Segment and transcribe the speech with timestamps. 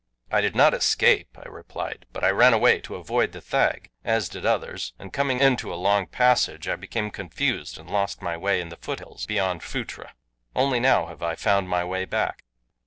[0.31, 2.05] "I did not 'escape'," I replied.
[2.07, 5.75] "I but ran away to avoid the thag, as did others, and coming into a
[5.77, 10.15] long passage I became confused and lost my way in the foothills beyond Phutra.
[10.55, 12.43] Only now have I found my way back."